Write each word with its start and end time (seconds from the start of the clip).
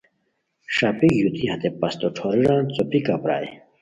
ݰاپیک 0.75 1.13
ژوتی 1.21 1.43
ہتے 1.49 1.69
پستو 1.79 2.07
ݯھوریران 2.15 2.63
څوپیکہ 2.75 3.15
پرائے 3.23 3.47